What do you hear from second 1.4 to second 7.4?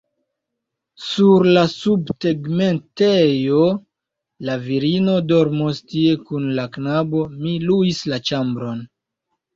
la subtegmentejo? La virino dormos tie kun la knabo;